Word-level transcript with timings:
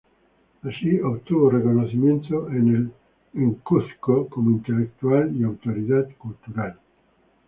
Así 0.63 0.99
obtuvo 0.99 1.51
reconocimiento 1.51 2.49
en 2.49 2.91
el 3.35 3.55
Cuzco 3.61 4.27
como 4.29 4.49
intelectual 4.49 5.31
y 5.39 5.43
autoridad 5.43 6.07
cultural. 6.17 6.75